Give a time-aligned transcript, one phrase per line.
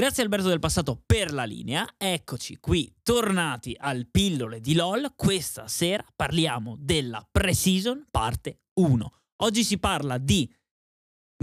[0.00, 1.86] Grazie Alberto del passato per la linea.
[1.98, 5.12] Eccoci qui, tornati al pillole di LOL.
[5.14, 9.12] Questa sera parliamo della pre-season parte 1.
[9.42, 10.50] Oggi si parla di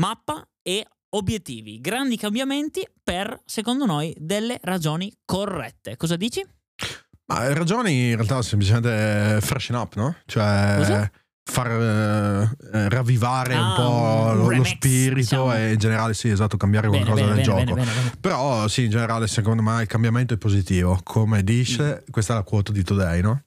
[0.01, 5.95] mappa e obiettivi, grandi cambiamenti per, secondo noi, delle ragioni corrette.
[5.95, 6.43] Cosa dici?
[7.27, 10.15] Ma ragioni in realtà semplicemente freshen up, no?
[10.25, 11.11] Cioè Cosa?
[11.49, 15.55] Far eh, ravvivare Ah, un po' un lo, remix, spirito diciamo.
[15.55, 18.17] e in generale sì, esatto, cambiare Bene, qualcosa bene, del bene, gioco.
[18.19, 20.99] Però sì, in generale secondo me il cambiamento è positivo.
[21.03, 22.11] Come dice, Mm.
[22.11, 23.43] questa è la quote di Today, no?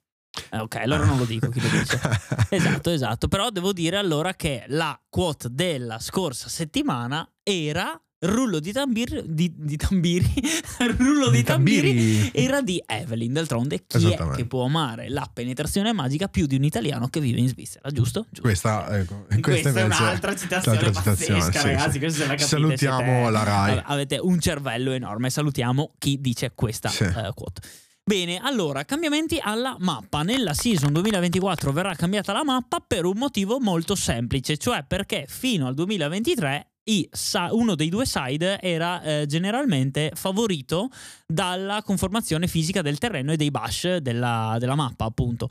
[0.50, 2.00] Eh, ok, allora non lo dico chi lo dice.
[2.50, 3.28] Esatto, esatto.
[3.28, 9.52] Però devo dire allora che la quote della scorsa settimana era rullo di tambiri, di,
[9.56, 10.30] di tambiri,
[10.98, 12.30] rullo di, Di tambiri, tambiri.
[12.34, 13.32] era di Evelyn.
[13.32, 17.38] D'altronde, chi è che può amare la penetrazione magica più di un italiano che vive
[17.40, 18.22] in Svizzera, giusto?
[18.28, 18.42] Giusto.
[18.42, 19.40] Questa, ecco, Questa,
[19.72, 21.90] questa è un'altra citazione citazione, pazzesca, sì, ragazzi.
[21.92, 21.98] sì.
[21.98, 23.82] Questa la capite, Salutiamo siete- la Rai.
[23.84, 25.30] Avete un cervello enorme.
[25.30, 27.04] Salutiamo chi dice questa Sì.
[27.04, 27.60] eh, quote.
[28.02, 30.22] Bene, allora, cambiamenti alla mappa.
[30.22, 35.66] Nella season 2024 verrà cambiata la mappa per un motivo molto semplice, cioè perché fino
[35.68, 36.69] al 2023 i sa-
[37.50, 40.88] uno dei due side era eh, generalmente favorito
[41.26, 45.48] dalla conformazione fisica del terreno e dei bash della, della mappa, appunto.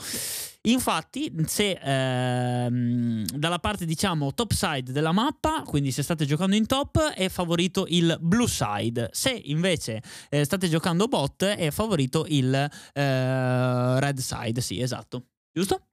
[0.63, 6.65] Infatti, se ehm, dalla parte diciamo top side della mappa, quindi se state giocando in
[6.65, 9.09] top, è favorito il blue side.
[9.13, 14.59] Se invece eh, state giocando bot, è favorito il eh, red side.
[14.59, 15.27] Sì, esatto.
[15.53, 15.88] Giusto?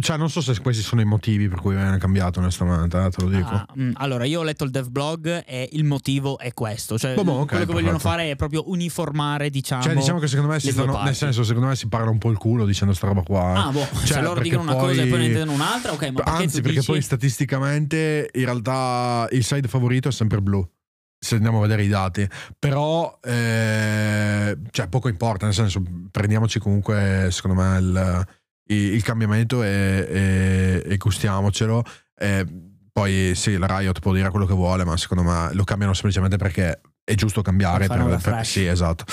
[0.00, 3.22] Cioè, non so se questi sono i motivi per cui viene cambiato, onestamente, eh, te
[3.22, 3.48] lo dico.
[3.48, 6.98] Ah, mm, allora, io ho letto il dev blog e il motivo è questo.
[6.98, 8.08] Cioè, Boh, boh, quello che vogliono perfetto.
[8.08, 9.82] fare è proprio uniformare, diciamo.
[9.82, 12.30] Cioè, diciamo che secondo me si stanno, nel senso, secondo me si parla un po'
[12.30, 13.54] il culo dicendo sta roba qua.
[13.54, 13.58] eh.
[13.58, 16.02] Ah, boh, se Cioè, loro dicono una cosa e poi poi- ne intendono un'altra, ok,
[16.08, 16.90] ma perché Anzi, perché dici...
[16.90, 20.68] poi statisticamente in realtà il side favorito è sempre blu.
[21.18, 27.28] Se andiamo a vedere i dati, però eh, cioè, poco importa, nel senso, prendiamoci comunque,
[27.30, 28.26] secondo me, il,
[28.66, 31.82] il- cambiamento e, e- e gustiamocelo.
[32.18, 32.46] Eh,
[32.92, 36.36] poi sì, la Riot può dire quello che vuole, ma secondo me lo cambiano semplicemente
[36.36, 37.86] perché è giusto cambiare.
[37.86, 39.04] Per per- sì, esatto.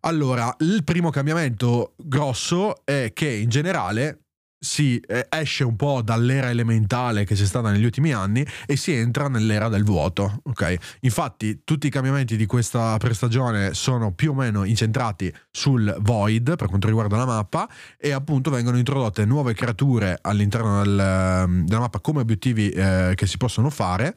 [0.00, 4.20] Allora, il primo cambiamento grosso è che in generale
[4.62, 8.92] si eh, esce un po' dall'era elementale che c'è stata negli ultimi anni e si
[8.92, 10.40] entra nell'era del vuoto.
[10.44, 16.56] Ok, infatti, tutti i cambiamenti di questa prestagione sono più o meno incentrati sul void
[16.56, 21.80] per quanto riguarda la mappa e appunto vengono introdotte nuove creature all'interno del, ehm, della
[21.80, 24.14] mappa come obiettivi eh, che si possono fare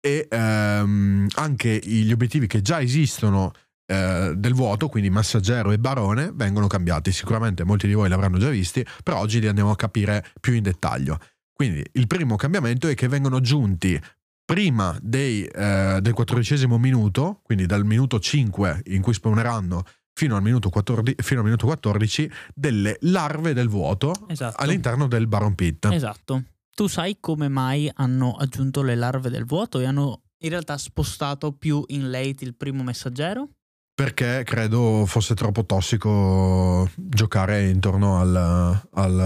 [0.00, 3.52] e ehm, anche gli obiettivi che già esistono
[3.90, 7.10] eh, del vuoto, quindi Massaggero e Barone, vengono cambiati.
[7.10, 10.62] Sicuramente molti di voi l'avranno già visti, però oggi li andiamo a capire più in
[10.62, 11.18] dettaglio.
[11.54, 13.98] Quindi il primo cambiamento è che vengono aggiunti
[14.44, 19.82] prima dei, eh, del quattordicesimo minuto, quindi dal minuto 5 in cui spawneranno
[20.12, 24.62] fino al minuto 14, fino al minuto 14 delle larve del vuoto Esatto.
[24.62, 25.86] all'interno del Baron Pit.
[25.86, 26.42] Esatto.
[26.74, 31.52] Tu sai come mai hanno aggiunto le larve del vuoto e hanno in realtà spostato
[31.52, 33.48] più in late il primo messaggero?
[33.98, 39.20] Perché credo fosse troppo tossico giocare intorno al, al,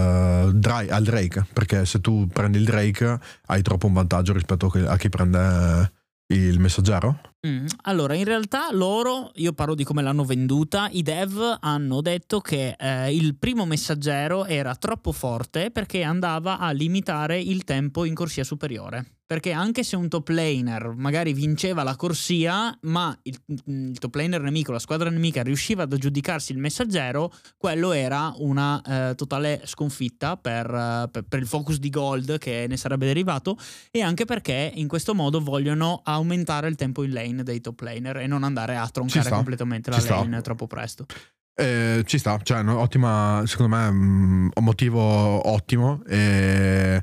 [0.89, 1.45] al Drake.
[1.53, 5.91] Perché se tu prendi il Drake hai troppo un vantaggio rispetto a chi prende
[6.33, 7.19] il messaggero.
[7.45, 12.39] Mm, Allora, in realtà loro, io parlo di come l'hanno venduta, i dev hanno detto
[12.39, 18.15] che eh, il primo messaggero era troppo forte perché andava a limitare il tempo in
[18.15, 19.17] corsia superiore.
[19.33, 23.35] Perché anche se un top laner magari vinceva la corsia, ma il,
[23.65, 28.79] il top laner nemico, la squadra nemica riusciva ad aggiudicarsi il messaggero, quello era una
[28.83, 33.57] eh, totale sconfitta per, eh, per- per il focus di gold che ne sarebbe derivato
[33.89, 38.17] e anche perché in questo modo vogliono aumentare il tempo in lane dei top laner
[38.17, 40.17] e non andare a troncare sta, completamente la ci sta.
[40.17, 41.07] lane troppo presto.
[41.55, 45.01] Eh, ci sta, cioè, no, ottima, secondo me, mm, un motivo
[45.49, 46.03] ottimo.
[46.05, 47.01] E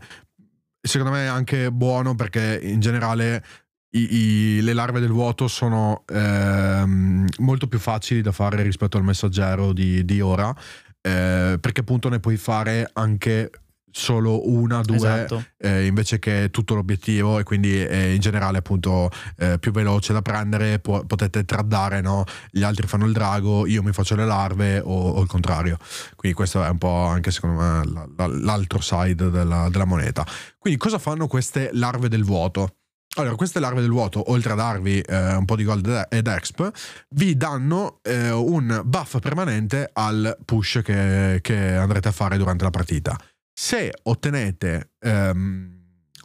[0.80, 3.44] secondo me è anche buono perché in generale
[3.92, 9.04] i- i- le larve del vuoto sono ehm, molto più facili da fare rispetto al
[9.04, 10.54] messaggero di, di ora.
[11.02, 13.50] eh, perché appunto ne puoi fare anche
[13.92, 15.44] solo una, due Esatto.
[15.58, 20.22] eh, invece che tutto l'obiettivo e quindi è in generale appunto eh, più veloce da
[20.22, 22.24] prendere può- potete traddare no?
[22.50, 25.76] gli altri fanno il drago io mi faccio le larve o, o il contrario
[26.16, 30.24] quindi questo è un po' anche secondo me la- la- l'altro side della, della moneta
[30.58, 32.74] quindi cosa fanno queste larve del vuoto?
[33.16, 36.70] Allora, queste larve del vuoto, oltre a darvi eh, un po' di gold ed exp,
[37.16, 42.70] vi danno eh, un buff permanente al push che, che andrete a fare durante la
[42.70, 43.18] partita.
[43.62, 45.82] Se ottenete ehm,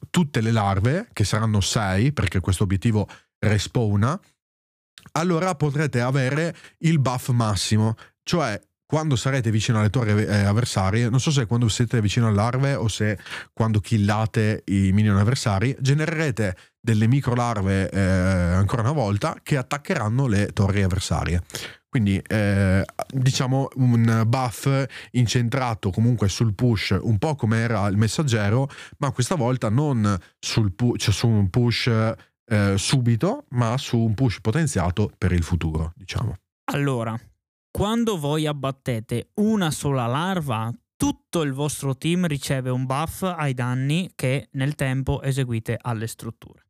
[0.10, 3.10] tutte le larve, che saranno 6, perché questo obiettivo
[3.40, 4.18] respawna,
[5.12, 11.20] allora potrete avere il buff massimo, cioè quando sarete vicino alle torri eh, avversarie, non
[11.20, 13.20] so se quando siete vicino alle larve o se
[13.52, 20.26] quando killate i minion avversari, genererete delle micro larve eh, ancora una volta che attaccheranno
[20.28, 21.44] le torri avversarie.
[21.96, 24.68] Quindi eh, diciamo un buff
[25.12, 30.74] incentrato comunque sul push, un po' come era il messaggero, ma questa volta non sul
[30.74, 35.94] pu- cioè su un push eh, subito, ma su un push potenziato per il futuro,
[35.96, 36.36] diciamo.
[36.74, 37.18] Allora,
[37.72, 44.12] quando voi abbattete una sola larva, tutto il vostro team riceve un buff ai danni
[44.16, 46.65] che nel tempo eseguite alle strutture.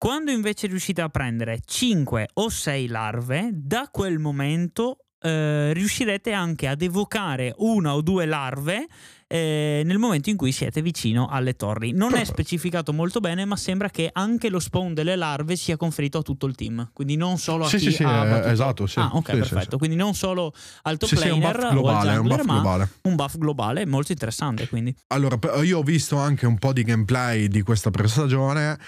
[0.00, 6.68] Quando invece riuscite a prendere 5 o 6 larve, da quel momento eh, riuscirete anche
[6.68, 8.86] ad evocare una o due larve
[9.26, 11.90] eh, nel momento in cui siete vicino alle torri.
[11.90, 16.18] Non è specificato molto bene, ma sembra che anche lo spawn delle larve sia conferito
[16.18, 18.86] a tutto il team, quindi non solo a sì, chi sì, sì, ha eh, esatto,
[18.86, 19.00] sì.
[19.00, 19.70] Ah, ok, sì, perfetto.
[19.72, 22.88] Sì, quindi non solo al top sì, sì, un buff globale, jungler, un buff globale.
[23.02, 24.94] un buff globale molto interessante, quindi.
[25.08, 28.78] Allora, io ho visto anche un po' di gameplay di questa prestagione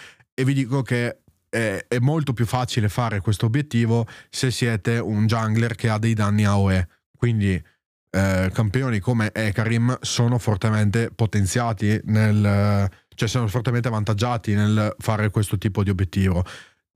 [0.41, 1.19] e vi dico che
[1.51, 6.15] è, è, molto più facile fare questo obiettivo se siete un jungler che ha dei
[6.15, 6.89] danni AOE.
[7.15, 7.63] Quindi
[8.11, 15.59] eh, campioni come Ekarim sono fortemente potenziati nel, cioè sono fortemente avvantaggiati nel fare questo
[15.59, 16.43] tipo di obiettivo.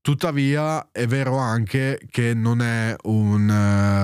[0.05, 3.49] Tuttavia è vero anche che non è un,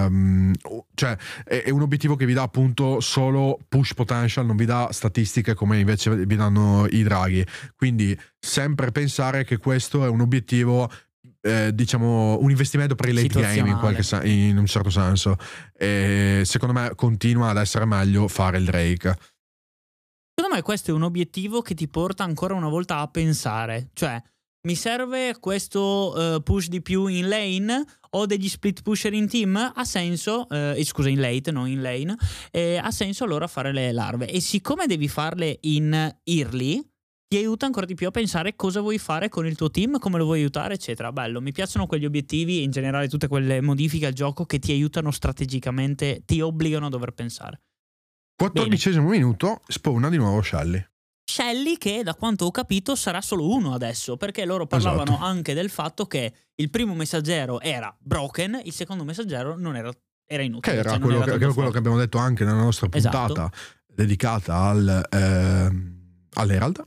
[0.08, 0.50] um,
[0.94, 1.14] cioè,
[1.44, 5.78] è, un obiettivo che vi dà appunto solo push potential, non vi dà statistiche come
[5.78, 7.46] invece vi danno i draghi.
[7.76, 10.90] Quindi sempre pensare che questo è un obiettivo
[11.42, 15.36] eh, diciamo un investimento per i late game in, qualche, in un certo senso.
[15.76, 19.18] E secondo me continua ad essere meglio fare il Drake
[20.34, 23.90] secondo me questo è un obiettivo che ti porta ancora una volta a pensare.
[23.92, 24.18] Cioè
[24.62, 29.56] mi serve questo uh, push di più in lane o degli split pusher in team?
[29.56, 32.14] Ha senso, uh, scusa in late, non in lane,
[32.50, 34.28] eh, ha senso allora fare le larve.
[34.28, 36.82] E siccome devi farle in early,
[37.26, 40.18] ti aiuta ancora di più a pensare cosa vuoi fare con il tuo team, come
[40.18, 41.12] lo vuoi aiutare, eccetera.
[41.12, 44.72] Bello, mi piacciono quegli obiettivi e in generale tutte quelle modifiche al gioco che ti
[44.72, 47.62] aiutano strategicamente, ti obbligano a dover pensare.
[48.36, 50.89] 14 minuto, spawna di nuovo Shelly.
[51.30, 55.24] Shelly che da quanto ho capito sarà solo uno adesso, perché loro parlavano esatto.
[55.24, 59.92] anche del fatto che il primo messaggero era broken, il secondo messaggero non era,
[60.26, 60.74] era inutile.
[60.74, 63.50] Che era, cioè quello, era che, quello che, abbiamo detto anche nella nostra puntata esatto.
[63.86, 65.70] dedicata al, eh,
[66.32, 66.82] all'Herald.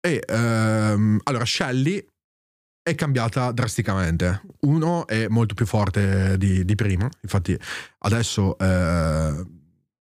[0.00, 2.02] E ehm, allora Shelly
[2.82, 4.40] è cambiata drasticamente.
[4.60, 7.58] Uno è molto più forte di, di prima, infatti
[7.98, 8.56] adesso...
[8.56, 9.56] Eh,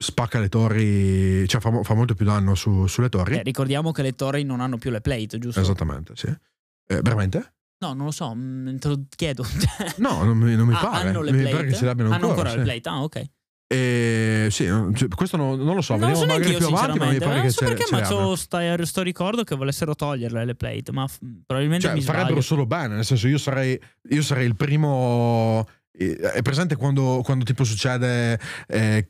[0.03, 3.37] spacca le torri, cioè fa, fa molto più danno su, sulle torri.
[3.37, 5.61] Eh, ricordiamo che le torri non hanno più le plate, giusto?
[5.61, 6.27] Esattamente, sì.
[6.27, 7.57] Eh, veramente?
[7.81, 9.45] No, non lo so, mm, te lo chiedo.
[9.99, 11.09] no, non mi, non mi ah, pare.
[11.09, 11.45] Hanno le plate?
[11.45, 12.49] Mi pare che ce l'abbiano hanno ancora.
[12.49, 12.57] ancora sì.
[12.57, 13.31] le plate, ah ok.
[13.73, 16.99] E sì, cioè, questo non, non, lo so, non vediamo so magari io, più avanti,
[16.99, 20.55] ma mi pare non che so perché, c'ho sta, sto ricordo che volessero toglierle le
[20.57, 22.41] plate, ma f- probabilmente cioè, mi farebbero sbaglio.
[22.41, 27.63] solo bene, nel senso io sarei, io sarei il primo è presente quando, quando tipo
[27.65, 29.05] succede eh,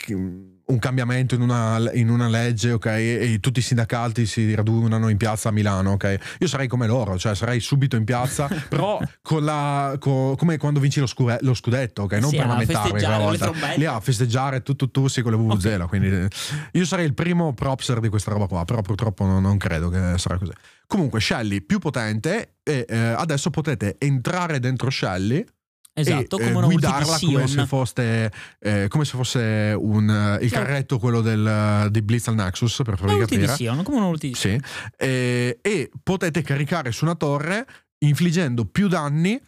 [0.71, 2.87] un cambiamento in una, in una, legge, ok?
[2.87, 6.37] E tutti i sindacati si radunano in piazza a Milano, ok?
[6.39, 10.81] Io sarei come loro, cioè sarei subito in piazza, però con la, con, come quando
[10.81, 12.13] vinci lo, scure, lo scudetto, ok?
[12.15, 13.53] Non sì, per lamentarmi quella volta.
[13.77, 15.87] Lì a festeggiare tu, tu, tu, sì, con le VVZ, okay.
[15.87, 16.29] quindi
[16.73, 20.15] io sarei il primo propser di questa roba qua, però purtroppo non, non credo che
[20.17, 20.53] sarà così.
[20.87, 25.45] Comunque Shelly più potente e eh, adesso potete entrare dentro Shelly
[25.93, 30.51] Esatto, e, come eh, una guidarla come se, fosse, eh, come se fosse un, il
[30.51, 33.55] carretto quello del, di Blitz al Nexus per farvi capire.
[33.55, 34.61] Sion, come una sì.
[34.97, 37.67] e, e potete caricare su una torre
[37.99, 39.41] infliggendo più danni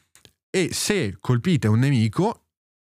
[0.51, 2.42] e se colpite un nemico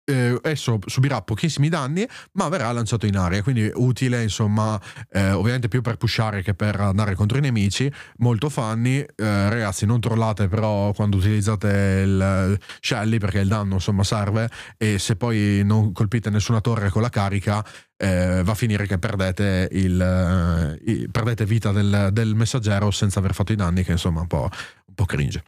[0.06, 3.42] eh, esso subirà pochissimi danni, ma verrà lanciato in aria.
[3.42, 4.80] Quindi utile, insomma,
[5.12, 7.92] eh, ovviamente più per pushare che per andare contro i nemici.
[8.18, 9.00] Molto funny.
[9.00, 9.06] Eh,
[9.50, 14.50] ragazzi, non trollate però quando utilizzate il Shelly perché il danno insomma serve.
[14.78, 17.66] E se poi non colpite nessuna torre con la carica,
[17.98, 23.34] eh, va a finire che perdete, il, il, perdete vita del, del, messaggero senza aver
[23.34, 24.50] fatto i danni, che insomma è un po',
[24.88, 25.44] un po' cringe.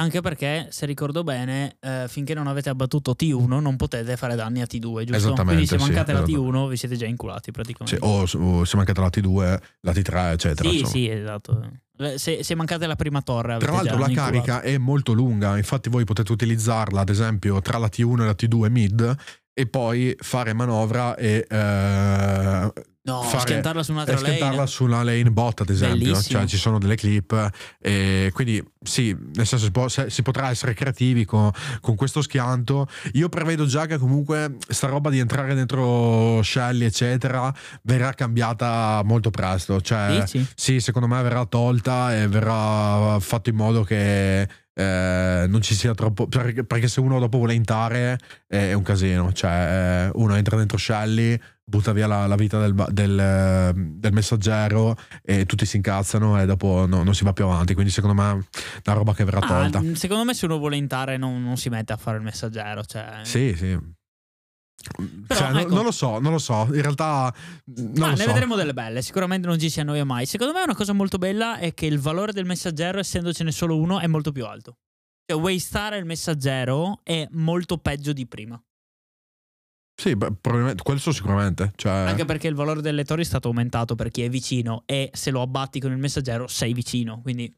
[0.00, 4.62] Anche perché, se ricordo bene, eh, finché non avete abbattuto T1 non potete fare danni
[4.62, 5.14] a T2, giusto?
[5.14, 7.98] Esattamente, Quindi se mancate sì, la T1 vi siete già inculati praticamente.
[8.00, 10.68] Sì, o, o, se mancate la T2, la T3, eccetera.
[10.70, 10.90] Sì, insomma.
[10.92, 11.70] sì, esatto.
[12.16, 13.58] Se, se, mancate la prima torre...
[13.58, 14.30] Tra l'altro la inculato.
[14.30, 18.34] carica è molto lunga, infatti voi potete utilizzarla ad esempio tra la T1 e la
[18.34, 19.16] T2 mid
[19.52, 24.66] e poi fare manovra e eh, No, fare- schiantarla su un'altra e schiantarla lane.
[24.68, 25.96] su una lane bot, ad esempio.
[26.12, 26.38] Bellissimo.
[26.38, 27.50] Cioè, ci sono delle clip.
[27.80, 32.86] E quindi, sì, nel senso si, può- si potrà essere creativi con, con questo schianto.
[33.12, 37.52] Io prevedo già che comunque sta roba di entrare dentro Shelly, eccetera,
[37.84, 39.80] verrà cambiata molto presto.
[39.80, 40.46] Cioè, Dici?
[40.54, 44.42] sì, secondo me verrà tolta e verrà fatto in modo che.
[44.74, 48.82] eh, non ci sia troppo perché, perché se uno dopo vuole intare eh, è un
[48.82, 51.38] casino cioè eh, uno entra dentro Shelly
[51.70, 56.44] butta via la, la vita del, del, eh, del messaggero e tutti si incazzano e
[56.44, 58.34] dopo no- non si va più avanti quindi secondo me è
[58.90, 61.56] una roba che verrà Ah, tolta mh, secondo me se uno vuole intare non, non
[61.56, 62.82] si mette a fare il messaggero.
[62.84, 63.20] Cioè...
[63.22, 63.78] sì sì
[65.26, 65.74] Però, Cioè, non- ecco.
[65.74, 67.32] non lo so non lo so in realtà
[67.66, 70.26] lo ne so vedremo delle belle, sicuramente non ci si annoia mai.
[70.26, 74.00] Secondo me una cosa molto bella è che il valore del messaggero, essendocene solo uno,
[74.00, 74.78] è molto più alto.
[75.30, 78.60] Cioè, wastare il messaggero è molto peggio di prima.
[80.00, 83.94] Sì beh, probabilmente questo sicuramente cioè, Anche perché il valore del lettore è stato aumentato
[83.94, 87.54] per chi è vicino e se lo abbatti con il messaggero sei vicino, quindi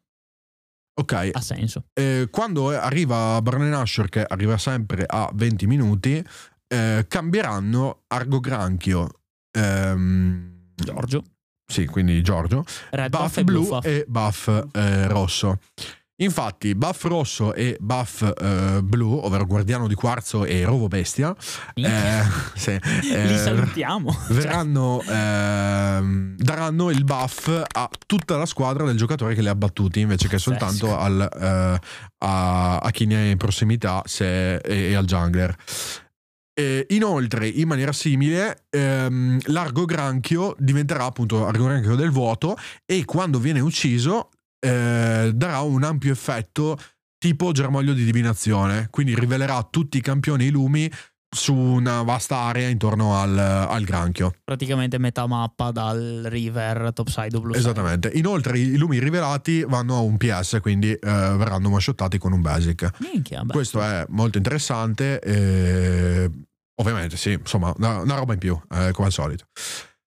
[0.94, 1.84] ok ha senso.
[1.94, 6.22] Eh, quando arriva Barney Asher, che arriva sempre a 20 minuti,
[6.66, 9.20] eh, cambieranno Argo Granchio.
[9.56, 11.22] ehm, Giorgio,
[11.64, 12.64] sì, quindi Giorgio.
[12.90, 13.84] Red buff Buff e blu Blue Buff.
[13.87, 15.58] e buff eh, rosso.
[16.16, 21.35] Infatti, buff rosso e buff eh, blu, ovvero Guardiano di Quarzo e Rovo Bestia,
[21.75, 22.23] Minchia.
[22.25, 24.16] eh, Li eh, salutiamo.
[24.31, 30.00] verranno ehm, daranno il buff a tutta la squadra del giocatore che li ha battuti
[30.00, 31.81] invece che soltanto al, eh,
[32.19, 35.57] a, a chi ne è in prossimità se- e, e al jungler.
[36.54, 43.04] E inoltre, in maniera simile, ehm, l'argo granchio diventerà appunto argo granchio del vuoto e
[43.07, 44.28] quando viene ucciso
[44.64, 46.78] eh, darà un ampio effetto
[47.19, 50.90] tipo germoglio di divinazione, quindi rivelerà tutti i campioni i lumi
[51.35, 54.35] su una vasta area intorno al, al granchio.
[54.45, 57.57] Praticamente metà mappa dal river topside side.
[57.57, 58.11] Esattamente.
[58.14, 62.90] Inoltre i lumi rivelati vanno a un PS, quindi eh, verranno one-shottati con un basic.
[62.99, 63.45] Minchia.
[63.47, 65.19] Questo è molto interessante.
[65.21, 66.31] e
[66.81, 69.47] ovviamente, sì, insomma, una, una roba in più, eh, come al solito.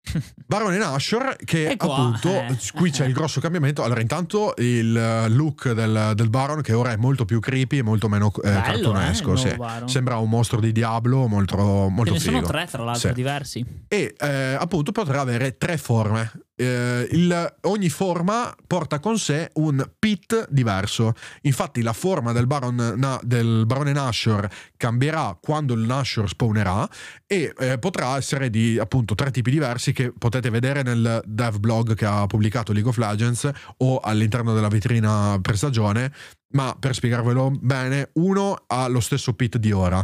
[0.46, 2.58] Baron e Nashor, che qua, appunto eh.
[2.76, 3.84] qui c'è il grosso cambiamento.
[3.84, 7.82] Allora, intanto il eh, look del, del Baron, che ora è molto più creepy e
[7.84, 9.34] molto meno eh, Bello, cartonesco.
[9.34, 9.56] eh, sì.
[9.86, 12.36] Sembra un mostro di Diablo molto, Ce molto ne figo.
[12.36, 13.14] sono tre, tra l'altro, Sì.
[13.16, 13.66] diversi.
[13.88, 16.32] E eh, appunto potrà avere tre forme.
[16.58, 21.14] Eh, il- ogni forma porta con sé un pit diverso.
[21.42, 24.48] Infatti, la forma del, Baron, na- del barone Nashor
[24.78, 26.88] cambierà quando il Nashor spawnerà
[27.28, 31.94] e eh, potrà essere di appunto tre tipi diversi che potete vedere nel dev blog
[31.94, 36.14] che ha pubblicato League of Legends o all'interno della vetrina prestagione.
[36.54, 40.02] Ma per spiegarvelo bene, uno ha lo stesso pit di ora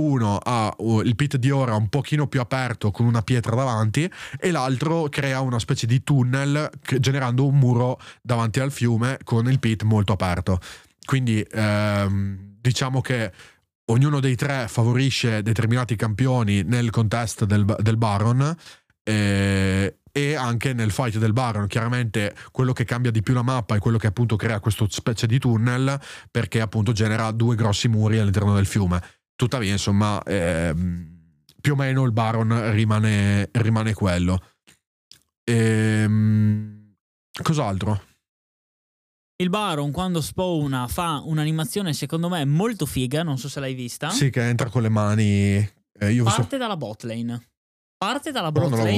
[0.00, 4.50] uno ha il pit di ora un pochino più aperto con una pietra davanti e
[4.50, 9.82] l'altro crea una specie di tunnel generando un muro davanti al fiume con il pit
[9.82, 10.60] molto aperto.
[11.04, 13.32] Quindi ehm, diciamo che
[13.86, 18.56] ognuno dei tre favorisce determinati campioni nel contest del, del Baron.
[19.02, 23.76] eh, e anche nel fight del Baron, chiaramente quello che cambia di più la mappa
[23.76, 25.98] è quello che appunto crea questo specie di tunnel
[26.30, 29.02] perché appunto genera due grossi muri all'interno del fiume.
[29.34, 31.20] Tuttavia, insomma, ehm,
[31.60, 34.40] più o meno il Baron rimane, rimane quello.
[35.44, 36.94] Ehm,
[37.42, 38.02] cos'altro?
[39.36, 43.22] Il Baron, quando spawna, fa un'animazione, secondo me, molto figa.
[43.24, 44.10] Non so se l'hai vista.
[44.10, 45.56] Sì, che entra con le mani.
[45.98, 47.51] eh, Parte dalla bot lane.
[48.04, 48.50] Parte dalla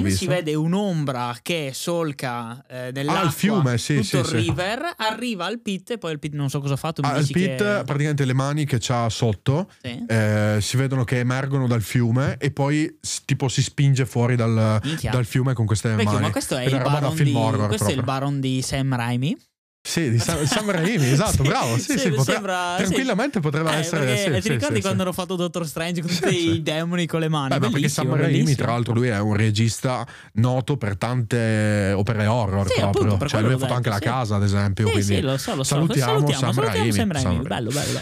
[0.03, 0.19] visto.
[0.25, 4.37] si vede un'ombra che solca eh, nell'acqua Ah, il fiume, sì, tutto sì, il sì.
[4.37, 7.03] river, arriva al pit e poi il pit non so cosa ha fatto.
[7.03, 10.05] Ah, il dici pit, che- praticamente le mani che c'ha sotto, Sì.
[10.09, 14.81] eh, si vedono che emergono dal fiume e poi tipo si spinge fuori dal,
[15.11, 16.21] dal fiume con queste Vecchio, mani.
[16.23, 17.33] ma questo è Ed il Baron di
[17.67, 18.03] questo è il.
[18.03, 19.37] Baron di Sam Raimi.
[19.87, 21.77] Sì, di Sam, Sam Raimi, esatto, bravo.
[21.77, 24.07] Sì, sì, potre- sembra- tranquillamente potrebbe Eh, essere.
[24.07, 25.03] perché- sì, ti sì, ricordi sì, quando sì.
[25.05, 26.51] hanno fatto Doctor Strange con Sì, tutti sì.
[26.55, 27.55] i demoni con le mani?
[27.55, 28.57] Eh, ma perché Sam Raimi, bellissimo.
[28.57, 33.03] tra l'altro, lui è un regista noto per tante opere horror Sì, proprio.
[33.09, 34.05] appunto, cioè, lui ha fatto anche La sì.
[34.05, 34.87] Casa, ad esempio.
[34.87, 35.75] Sì, quindi sì, lo so, lo so.
[35.75, 36.93] salutiamo salutiamo, Sam Raimi.
[36.93, 37.37] Sam Raimi.
[37.43, 38.01] Bello, bello, bello.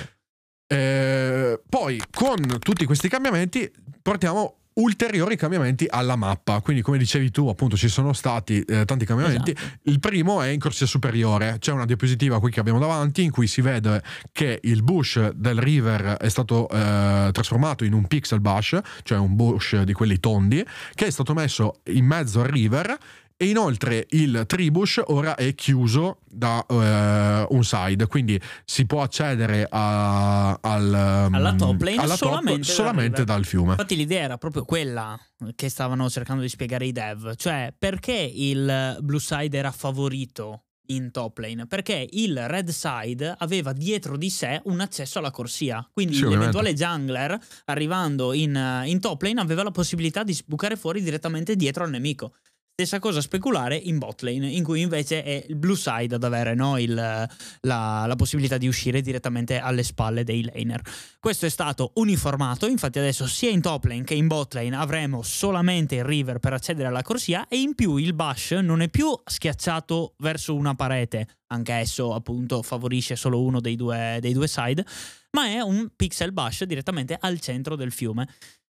[0.68, 3.70] Eh, poi, con tutti questi cambiamenti,
[4.00, 6.60] portiamo ulteriori cambiamenti alla mappa.
[6.60, 9.50] Quindi, come dicevi tu, appunto, ci sono stati eh, tanti cambiamenti.
[9.50, 9.78] Esatto.
[9.84, 11.56] Il primo è in corsia superiore.
[11.58, 14.02] C'è una diapositiva qui che abbiamo davanti in cui si vede
[14.32, 19.34] che il bush del river è stato eh, trasformato in un pixel bush, cioè un
[19.34, 20.64] bush di quelli tondi,
[20.94, 22.98] che è stato messo in mezzo al river
[23.42, 29.66] E inoltre il Tribush ora è chiuso da eh, un side, quindi si può accedere
[29.68, 33.72] a, al, alla top lane alla solamente, top, solamente dal fiume.
[33.72, 35.18] Infatti l'idea era proprio quella
[35.56, 41.10] che stavano cercando di spiegare i dev, cioè perché il blue side era favorito in
[41.10, 41.66] top lane?
[41.66, 45.84] Perché il red side aveva dietro di sé un accesso alla corsia.
[45.92, 51.02] Quindi Sì, l'eventuale jungler arrivando in, in top lane aveva la possibilità di sbucare fuori
[51.02, 52.34] direttamente dietro al nemico
[52.74, 56.54] Stessa cosa speculare in bot lane, in cui invece è il blue side ad avere
[56.54, 57.28] no, il, la,
[57.60, 60.80] la, possibilità di uscire direttamente alle spalle dei laner.
[61.20, 65.20] Questo è stato uniformato, infatti adesso sia in top lane che in bot lane avremo
[65.20, 69.12] solamente il river per accedere alla corsia e in più il bash non è più
[69.22, 74.82] schiacciato verso una parete, anche esso appunto favorisce solo uno dei due, dei due side,
[75.32, 78.26] ma è un pixel bash direttamente al centro del fiume.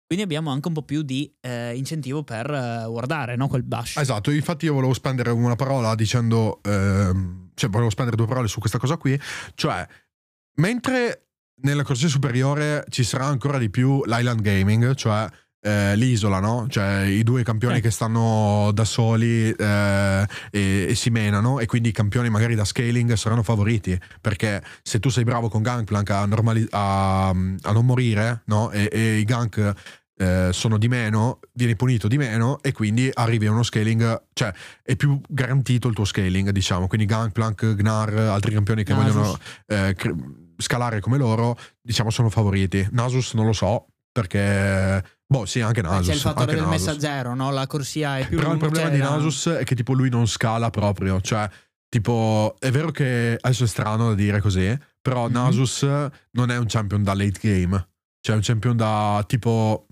[0.06, 3.48] Quindi abbiamo anche un po' più di eh, incentivo per eh, guardare no?
[3.48, 3.96] quel bash.
[3.96, 8.60] Esatto, infatti io volevo spendere una parola dicendo, ehm, cioè volevo spendere due parole su
[8.60, 9.20] questa cosa qui,
[9.54, 9.84] cioè
[10.58, 11.30] mentre
[11.62, 15.28] nella corsia superiore ci sarà ancora di più l'island gaming, cioè
[15.60, 16.66] eh, l'isola, no?
[16.68, 17.80] Cioè i due campioni Eh.
[17.80, 22.64] che stanno da soli eh, e, e si menano e quindi i campioni magari da
[22.64, 27.84] scaling saranno favoriti perché se tu sei bravo con Gangplank a, normali- a, a non
[27.84, 28.70] morire no?
[28.70, 29.74] e, e i gank
[30.18, 34.50] eh, sono di meno, vieni punito di meno e quindi arrivi a uno scaling, cioè
[34.82, 36.86] è più garantito il tuo scaling, diciamo.
[36.86, 39.12] Quindi Gangplank, Gnar, altri campioni che Nasus.
[39.14, 40.14] vogliono eh, cre-
[40.56, 42.86] scalare come loro, diciamo sono favoriti.
[42.92, 43.88] Nasus non lo so
[44.20, 46.86] perché boh, sì, anche Nasus, C'è il fattore del Nasus.
[46.86, 47.50] messaggero, no?
[47.50, 50.08] La corsia è più Però il problema cioè di la- Nasus è che tipo lui
[50.08, 51.48] non scala proprio, cioè
[51.88, 55.32] tipo è vero che adesso è strano da dire così, però Mhm.
[55.32, 55.82] Nasus
[56.32, 57.88] non è un champion da late game,
[58.20, 59.86] cioè è un champion da tipo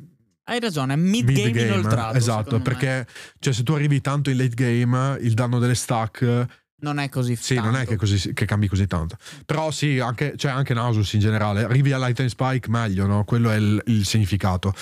[0.44, 2.16] Hai ragione, mid, game, mid-game, inoltrato.
[2.16, 3.06] esatto, perché
[3.38, 6.46] cioè, se tu arrivi tanto in late game, il danno delle stack,
[6.80, 7.70] non è così sì, tanto.
[7.70, 9.16] non è che, così, che cambi così tanto.
[9.46, 13.24] Però sì, anche, cioè, anche Nasus in generale, arrivi a Light and Spike meglio, no?
[13.24, 14.74] Quello è il, il significato.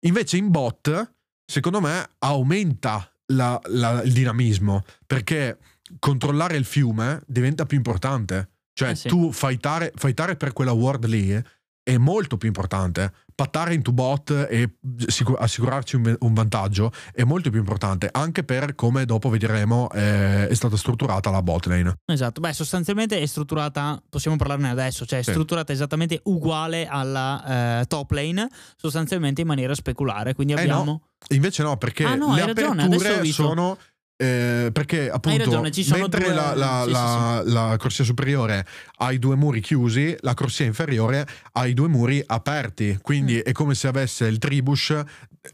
[0.00, 1.14] Invece in bot,
[1.44, 5.58] secondo me, aumenta la- la- il dinamismo, perché
[5.98, 8.50] controllare il fiume diventa più importante.
[8.72, 9.08] Cioè, Eh sì.
[9.08, 11.42] tu fightare, fightare per quella ward lì
[11.88, 13.12] è molto più importante.
[13.34, 14.74] Pattare into bot e
[15.06, 20.54] sicu- assicurarci un, vantaggio è molto più importante, anche per come dopo vedremo eh, è
[20.54, 22.00] stata strutturata la bot lane.
[22.04, 25.30] Esatto, beh, sostanzialmente è strutturata, possiamo parlarne adesso, cioè è Sì.
[25.30, 30.34] strutturata esattamente uguale alla eh, top lane, sostanzialmente in maniera speculare.
[30.34, 31.04] Quindi Eh abbiamo.
[31.28, 33.78] Invece no, perché Ah, no, le ragione, aperture sono...
[34.20, 39.18] eh, perché appunto ragione, mentre due- la, la- sì, la- la corsia superiore ha i
[39.20, 42.98] due muri chiusi, la corsia inferiore ha i due muri aperti.
[43.00, 43.40] Quindi Mm.
[43.44, 45.00] è come se avesse il tribush,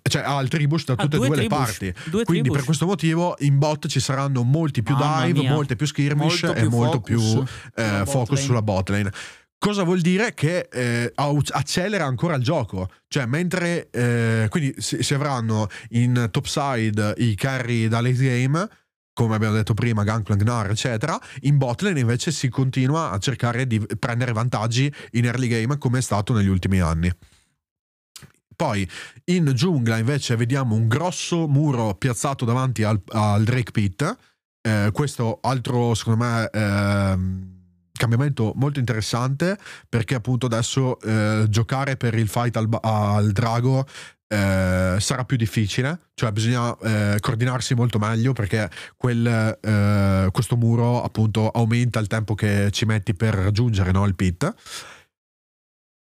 [0.03, 1.93] cioè ha il tribush da Ah, tutte e due due le parti.
[2.05, 2.57] Due Quindi tribush.
[2.57, 5.53] per questo motivo in bot ci saranno molti più Mamma dive, mia.
[5.53, 7.45] molte più skirmish Molto e più molto focus più
[7.85, 9.13] eh, focus sulla bot lane.
[9.65, 12.91] Cosa vuol dire che eh, accelera ancora il gioco?
[13.09, 18.69] Cioè, mentre eh, quindi si, avranno in topside i carry da late game,
[19.15, 23.81] come abbiamo detto prima, Gangplank, Gnar, eccetera, in botlane invece si continua a cercare di
[23.99, 27.11] prendere vantaggi in early game come è stato negli ultimi anni.
[28.55, 28.87] Poi
[29.31, 34.17] in giungla invece vediamo un grosso muro piazzato davanti al, al Drake Pit.
[34.61, 37.54] Eh, questo altro, secondo me, ehm,
[37.97, 39.57] cambiamento molto interessante
[39.89, 43.87] perché appunto adesso eh, giocare per il fight al, al drago
[44.27, 49.27] eh, sarà più difficile, cioè bisogna eh, coordinarsi molto meglio perché quel,
[49.61, 54.53] eh, questo muro appunto aumenta il tempo che ci metti per raggiungere no, il pit.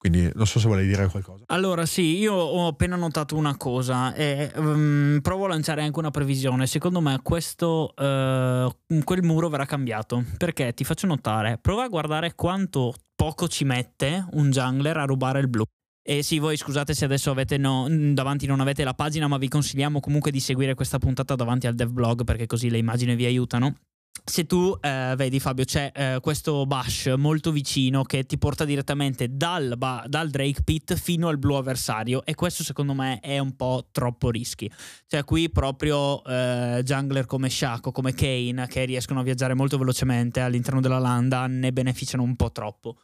[0.02, 1.44] Quindi non so se vuoi dire qualcosa.
[1.46, 6.10] Allora, sì, io ho appena notato una cosa e mm, provo a lanciare anche una
[6.10, 6.66] previsione.
[6.66, 8.68] Secondo me questo, eh,
[9.04, 10.24] quel muro verrà cambiato.
[10.40, 15.40] Perché ti faccio notare, prova a guardare quanto poco ci mette un jungler a rubare
[15.40, 15.66] il blu.
[16.04, 19.50] E sì, voi scusate se adesso avete no- davanti non avete la pagina, ma vi
[19.50, 23.76] consigliamo comunque di seguire questa puntata davanti al devblog perché così le immagini vi aiutano.
[24.24, 29.36] Se tu eh, vedi Fabio c'è eh, questo bash molto vicino che ti porta direttamente
[29.36, 33.56] dal, ba- dal Drake Pit fino al blu avversario e questo secondo me è un
[33.56, 34.71] po' troppo rischi.
[35.08, 40.39] Cioè qui proprio eh, jungler come Shaco, come Kane che riescono a viaggiare molto velocemente
[40.39, 42.97] all'interno della landa ne beneficiano un po' troppo.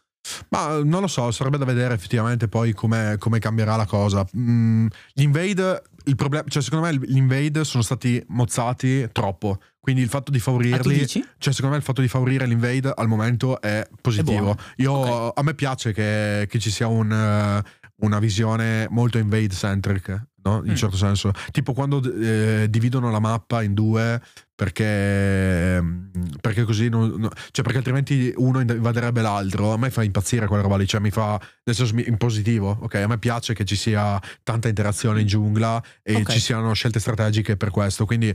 [0.49, 4.25] Ma non lo so, sarebbe da vedere effettivamente poi come, come cambierà la cosa.
[4.37, 9.59] Mm, gli invade, il problema, cioè secondo me gli invade sono stati mozzati troppo.
[9.79, 11.23] Quindi il fatto di Ah, favorirli, dici?
[11.37, 14.37] cioè secondo me il fatto di favorire l'invade al momento è positivo.
[14.39, 14.55] buono.
[14.77, 15.31] Io, Ok.
[15.39, 17.63] A me piace che, che ci sia un,
[18.01, 20.09] una visione molto invade centric,
[20.43, 20.61] no?
[20.65, 20.75] in Mm.
[20.75, 21.31] certo senso.
[21.51, 24.21] Tipo quando eh, dividono la mappa in due
[24.57, 26.09] perché, ehm,
[26.41, 29.71] perché così non, no- cioè perché altrimenti uno invaderebbe l'altro.
[29.71, 32.75] A me fa impazzire quella roba lì, cioè mi fa nel senso in positivo.
[32.81, 36.31] Ok, a me piace che ci sia tanta interazione in giungla e Ok.
[36.31, 38.07] ci siano scelte strategiche per questo.
[38.07, 38.33] Quindi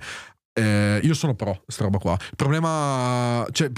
[0.52, 2.12] eh, io sono pro sta roba qua.
[2.12, 3.68] Il problema, cioè,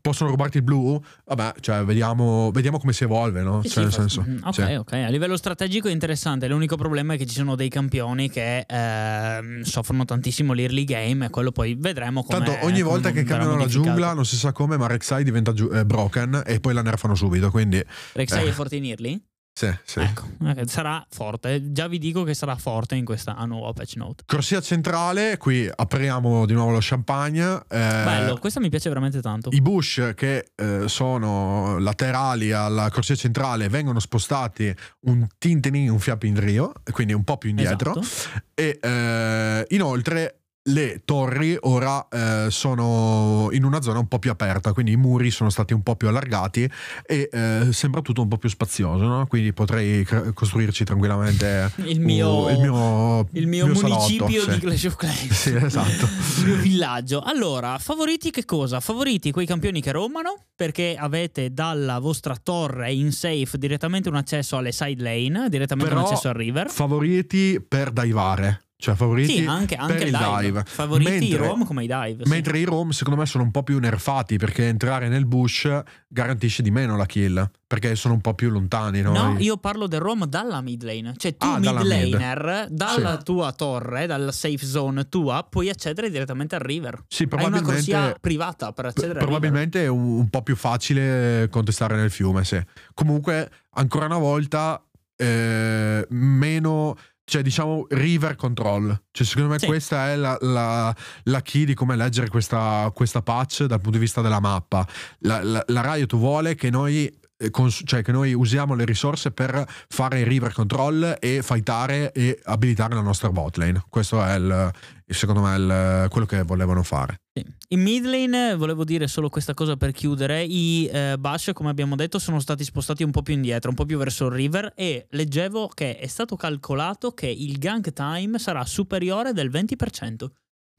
[0.00, 1.00] possono rubarti il blu?
[1.24, 3.62] Vabbè, cioè, vediamo, vediamo come si evolve, no?
[3.62, 4.74] Sì, Cioè, nel sì, senso, mm, ok, sì.
[4.74, 4.92] ok.
[4.92, 6.48] A livello strategico è interessante.
[6.48, 11.30] L'unico problema è che ci sono dei campioni che ehm, soffrono tantissimo l'early game e
[11.30, 12.44] quello poi vedremo come.
[12.44, 15.72] Tanto ogni volta che cambiano la giungla, non si sa come, ma Rek'Sai diventa giu-
[15.72, 17.50] eh, broken e poi la nerfano subito.
[17.50, 18.48] Quindi, Rek'Sai eh.
[18.50, 19.22] è forte in early?
[19.54, 20.00] Sì, sì.
[20.00, 20.26] Ecco,
[20.66, 21.70] sarà forte.
[21.70, 24.24] Già vi dico che sarà forte in questa nuova patch note.
[24.26, 27.62] Corsia centrale, qui apriamo di nuovo lo champagne.
[27.68, 29.50] eh, Bello, questa mi piace veramente tanto.
[29.52, 36.26] I bush che eh, sono laterali alla corsia centrale vengono spostati un tintenin, un fiapo
[36.26, 38.00] in rio, quindi un po' più indietro.
[38.00, 38.42] Esatto.
[38.54, 44.72] E eh, inoltre le torri ora eh, sono in una zona un po' più aperta,
[44.72, 46.70] quindi i muri sono stati un po' più allargati
[47.04, 49.26] e eh, sembra tutto un po' più spazioso, no?
[49.26, 54.50] quindi potrei cre- costruirci tranquillamente Il mio, uh, il mio, il mio salotto, municipio sì.
[54.50, 55.32] di Clash of Clans.
[55.32, 56.08] Sì, esatto.
[56.40, 57.20] il mio villaggio.
[57.20, 58.80] Allora, favoriti che cosa?
[58.80, 64.56] Favoriti quei campioni che romano, perché avete dalla vostra torre in safe direttamente un accesso
[64.56, 66.70] alle side lane, direttamente Però un accesso al river.
[66.70, 70.62] Favoriti per divare, cioè favoriti Sì, anche, anche per il il dive.
[70.66, 72.24] Favoriti i Mentre- rom come i dive.
[72.24, 72.30] sì.
[72.30, 75.68] Mentre i rom secondo me sono un po' più nerfati perché entrare nel bush
[76.06, 79.00] garantisce di meno la kill perché sono un po' più lontani.
[79.00, 81.14] No, No, io parlo del rom dalla mid lane.
[81.16, 86.54] Cioè tu Ah, mid laner, dalla tua torre, dalla safe zone tua, puoi accedere direttamente
[86.54, 87.02] al river.
[87.08, 89.30] Sì, Hai una probabilmente, corsia privata per accedere al river.
[89.30, 92.44] probabilmente è un, un po' più facile contestare nel fiume.
[92.44, 92.60] Sì.
[92.92, 94.80] Comunque, ancora una volta,
[95.16, 96.96] eh, meno.
[97.26, 99.02] Cioè, diciamo, river control.
[99.10, 99.66] Cioè, secondo me Sì.
[99.66, 104.04] questa è la, la- la key di come leggere questa, questa patch dal punto di
[104.04, 104.86] vista della mappa.
[105.20, 109.30] La, la, la Riot vuole che noi, eh, cons- cioè che noi usiamo le risorse
[109.30, 113.82] per fare river control e fightare e abilitare la nostra botlane.
[113.88, 114.70] Questo è il,
[115.06, 117.20] secondo me il- quello che volevano fare.
[117.68, 120.44] In mid lane volevo dire solo questa cosa per chiudere.
[120.44, 123.84] I eh, Bash, come abbiamo detto, sono stati spostati un po' più indietro, un po'
[123.84, 124.72] più verso il river.
[124.76, 130.26] E leggevo che è stato calcolato che il gank time sarà superiore del 20%.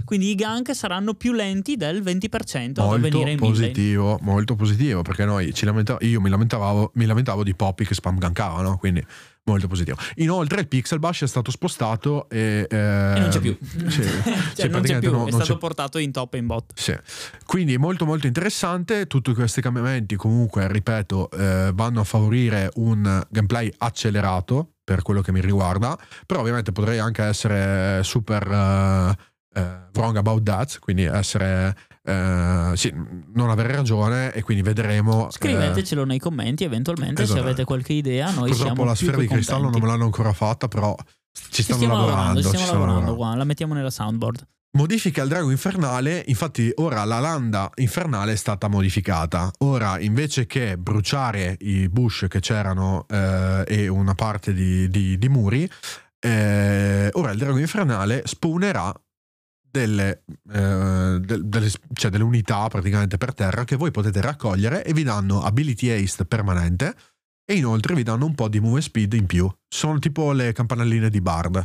[0.05, 3.49] Quindi i gank saranno più lenti del 20% ad Molto avvenire in mid lane.
[3.49, 7.95] positivo, molto positivo, perché noi ci lamenta- io mi lamentavo, mi lamentavo di Poppy che
[7.95, 9.03] spam gankavano, quindi
[9.45, 9.97] molto positivo.
[10.15, 12.67] Inoltre il Pixel Bash è stato spostato e...
[12.69, 13.55] E non c'è più.
[13.87, 14.03] sì,
[14.55, 16.71] cioè, non c'è più, non- è stato c'è- portato in top e in bot.
[16.75, 16.95] Sì.
[17.45, 23.71] Quindi molto molto interessante, tutti questi cambiamenti comunque, ripeto, eh, vanno a favorire un gameplay
[23.77, 29.15] accelerato per quello che mi riguarda, però ovviamente potrei anche essere super eh,
[29.59, 31.75] eh, wrong about that, quindi essere
[32.05, 32.93] eh, sì,
[33.33, 35.27] non avere ragione e quindi vedremo.
[35.27, 37.39] eh, Scrivetecelo nei commenti eventualmente esatto.
[37.39, 38.25] se avete qualche idea.
[38.31, 39.85] Noi purtroppo siamo la sfera di cristallo non contenti.
[39.87, 42.17] me l'hanno ancora fatta, però ci Ci stanno stiamo lavorando.
[42.17, 44.47] lavorando, ci ci stiamo stanno lavorando qua, la mettiamo nella soundboard.
[44.75, 49.49] Modifiche al drago infernale, infatti ora la landa infernale è stata modificata.
[49.59, 55.29] Ora invece che bruciare i bush che c'erano eh, e una parte di, di- di
[55.29, 55.69] muri,
[56.19, 58.93] eh, ora il drago infernale spawnerà
[59.79, 64.93] delle, eh, del- delle- cioè delle unità praticamente per terra che voi potete raccogliere e
[64.93, 66.95] vi danno ability haste permanente
[67.43, 69.49] e inoltre vi danno un po' di move speed in più.
[69.67, 71.61] Sono tipo le campanelline di Bard.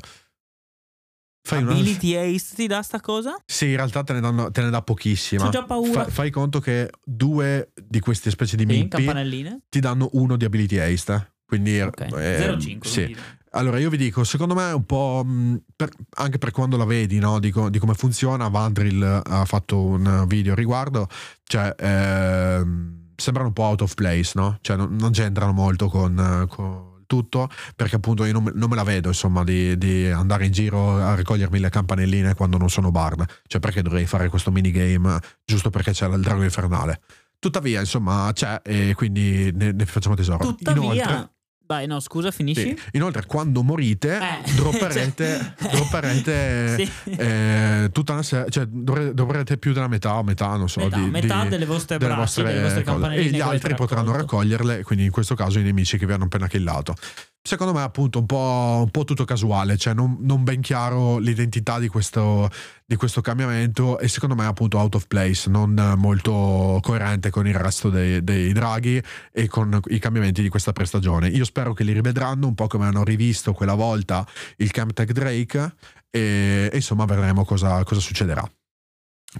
[1.42, 3.34] Fai una- Ability Ace ti dà sta cosa?
[3.46, 5.46] sì, in realtà te ne, danno- te ne dà pochissima.
[5.46, 6.04] Ho già paura.
[6.04, 9.60] Fa- fai conto che due di queste specie di Sì, campanelline.
[9.68, 11.34] ti danno uno di ability haste.
[11.46, 12.00] Quindi, Ok.
[12.12, 12.88] eh, 0,5.
[12.88, 13.16] sì.
[13.52, 15.22] Allora io vi dico, secondo me è un po'.
[15.24, 18.48] mh, per- anche per quando la vedi, no, di, co- di come funziona.
[18.48, 21.08] Vandril ha fatto un video a riguardo.
[21.42, 24.58] Cioè, ehm, sembrano un po' out of place, no?
[24.60, 26.18] Cioè, non, non c'entrano molto con.
[26.18, 30.06] eh, con tutto perché appunto io non, me- non me la vedo insomma di, di
[30.06, 34.28] andare in giro a raccogliermi le campanelline quando non sono bard cioè perché dovrei fare
[34.28, 37.00] questo minigame giusto perché c'è il drago infernale
[37.40, 41.30] tuttavia insomma c'è e quindi ne, ne facciamo tesoro Tuttavia, Inoltre-
[41.70, 42.62] vai, no, scusa, finisci.
[42.76, 42.76] sì.
[42.92, 47.10] Inoltre, quando morite, Eh, dropperete, cioè- dropperete Sì.
[47.12, 50.96] eh, tutta una serie, cioè dovre- dovrete più della metà o metà, non so, Metà,
[50.98, 54.82] di, metà di- delle vostre delle braccia, vostre delle vostre e gli altri potranno raccoglierle,
[54.82, 56.94] quindi in questo caso i nemici che vi hanno appena killato.
[57.42, 61.78] Secondo me appunto un po', un po tutto casuale, cioè non, non, ben chiaro l'identità
[61.78, 62.50] di questo,
[62.84, 67.54] di questo cambiamento e secondo me appunto out of place, non molto coerente con il
[67.54, 71.28] resto dei, dei draghi e con i cambiamenti di questa prestagione.
[71.28, 74.26] Io spero che li rivedranno un po' come hanno rivisto quella volta
[74.56, 75.74] il Camp Tech Drake
[76.10, 78.48] e, e insomma vedremo cosa, cosa succederà.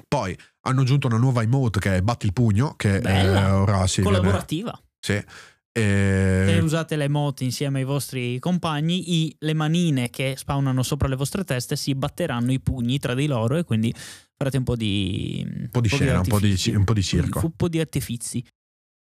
[0.07, 3.87] Poi hanno aggiunto una nuova emote che è Batti il pugno, che Bella, è ora
[3.87, 4.81] sì, collaborativa.
[5.01, 5.49] Viene, sì.
[5.73, 6.45] E...
[6.47, 11.17] Se usate le emote insieme ai vostri compagni, i, le manine che spawnano sopra le
[11.17, 13.95] vostre teste si batteranno i pugni tra di loro e quindi
[14.37, 15.45] farete un po' di...
[15.47, 17.41] Un po' di scena, un po' di, un po' di circo.
[17.45, 18.45] Un po' di artifici.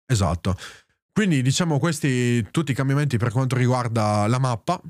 [0.06, 0.56] Esatto.
[1.12, 4.82] Quindi diciamo questi tutti i cambiamenti per quanto riguarda la mappa.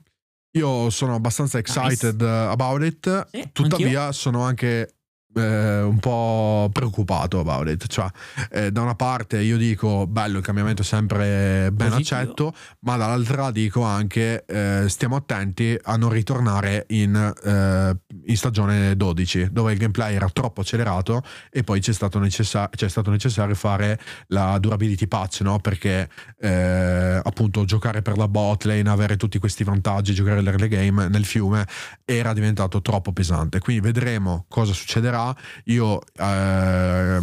[0.55, 2.25] Io sono abbastanza excited nice.
[2.25, 4.11] about it, sì, tuttavia anch'io.
[4.11, 4.97] sono anche
[5.35, 7.87] eh, un po' preoccupato about it.
[7.87, 8.07] Cioè,
[8.51, 12.19] eh, da una parte io dico bello il cambiamento è sempre ben Positivo.
[12.19, 18.95] accetto, ma dall'altra dico anche eh, stiamo attenti a non ritornare in, eh, in, stagione
[18.95, 23.55] 12, dove il gameplay era troppo accelerato e poi c'è stato, necessar- c'è stato necessario
[23.55, 25.59] fare la durability patch, no?
[25.59, 31.07] Perché eh, appunto giocare per la bot lane, avere tutti questi vantaggi, giocare l'early game
[31.07, 31.65] nel fiume
[32.05, 33.59] era diventato troppo pesante.
[33.59, 35.22] Quindi vedremo cosa succederà
[35.65, 37.21] io eh,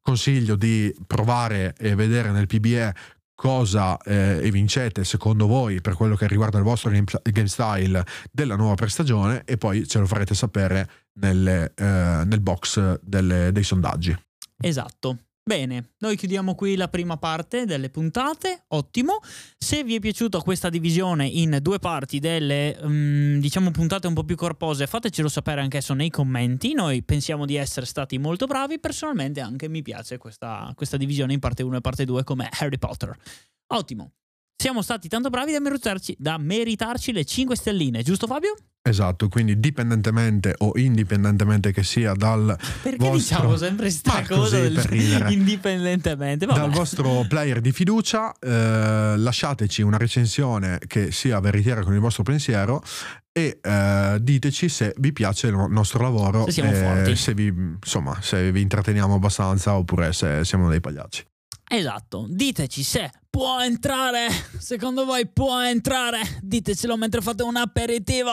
[0.00, 2.94] consiglio di provare e vedere nel PBE
[3.40, 8.54] cosa eh, evincete secondo voi per quello che riguarda il vostro game, game style della
[8.54, 14.14] nuova prestagione e poi ce lo farete sapere nelle, eh, nel box delle, dei sondaggi.
[14.60, 15.16] Esatto.
[15.42, 19.18] Bene, noi chiudiamo qui la prima parte delle puntate, ottimo.
[19.58, 24.22] Se vi è piaciuta questa divisione in due parti delle, um, diciamo, puntate un po'
[24.22, 26.72] più corpose, fatecelo sapere anche nei commenti.
[26.74, 31.40] Noi pensiamo di essere stati molto bravi, personalmente anche mi piace questa, questa divisione in
[31.40, 33.16] parte 1 e parte 2 come Harry Potter.
[33.68, 34.12] Ottimo.
[34.60, 38.54] Siamo stati tanto bravi da meritarci, da meritarci le 5 stelline, giusto Fabio?
[38.82, 43.16] Esatto, quindi dipendentemente o indipendentemente che sia dal Perché vostro...
[43.16, 44.78] diciamo sempre sta cosa del...
[45.32, 46.58] indipendentemente Vabbè.
[46.58, 52.22] dal vostro player di fiducia, eh, lasciateci una recensione che sia veritiera con il vostro
[52.22, 52.82] pensiero
[53.32, 57.16] e eh, diteci se vi piace il nostro lavoro, se siamo forti.
[57.16, 61.28] se vi, insomma, se vi intratteniamo abbastanza oppure se siamo dei pagliacci.
[61.72, 64.26] Esatto, diteci se può entrare,
[64.58, 68.32] secondo voi può entrare, ditecelo mentre fate un aperitivo.